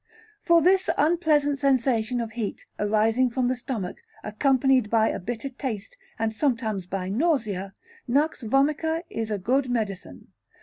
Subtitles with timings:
[0.41, 5.95] For this unpleasant sensation of heat, arising from the stomach, accompanied by a bitter taste,
[6.17, 7.75] and sometimes by nausea,
[8.07, 10.29] Nux vomica is a good medicine.